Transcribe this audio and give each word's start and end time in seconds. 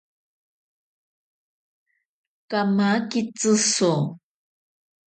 Kamake 2.49 3.19
tziso. 3.37 3.93